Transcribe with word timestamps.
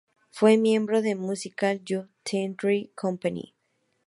Fue 0.31 0.57
miembro 0.57 1.03
del 1.03 1.17
Musical 1.19 1.83
Youth 1.83 2.09
Theatre 2.23 2.89
Company. 2.95 3.53